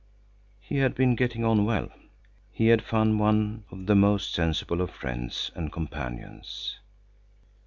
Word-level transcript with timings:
He 0.59 0.77
had 0.77 0.95
been 0.95 1.13
getting 1.15 1.45
on 1.45 1.63
well. 1.63 1.91
He 2.51 2.69
had 2.69 2.81
found 2.81 3.19
one 3.19 3.65
of 3.69 3.85
the 3.85 3.93
most 3.93 4.33
sensible 4.33 4.81
of 4.81 4.89
friends 4.89 5.51
and 5.53 5.71
companions. 5.71 6.79